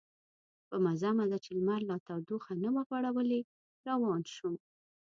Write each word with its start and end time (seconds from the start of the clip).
په 0.67 0.75
مزه 0.85 1.09
مزه 1.19 1.37
چې 1.43 1.51
لمر 1.57 1.81
لا 1.89 1.97
تودوخه 2.07 2.53
نه 2.63 2.69
وه 2.75 2.83
غوړولې 2.89 3.39
روان 3.89 4.21
شوم. 4.35 4.55